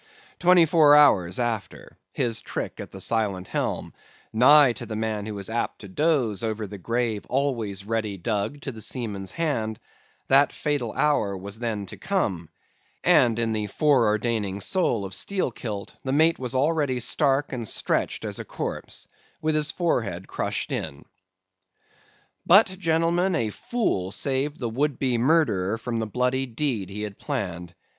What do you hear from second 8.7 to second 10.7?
the seaman's hand—that